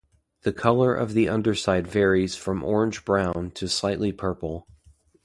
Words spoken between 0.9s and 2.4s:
of the underside varies